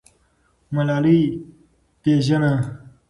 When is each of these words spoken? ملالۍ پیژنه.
ملالۍ 0.73 1.21
پیژنه. 2.01 2.51